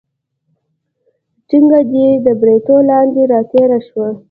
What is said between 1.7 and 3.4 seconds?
دې تر بریتو لاندې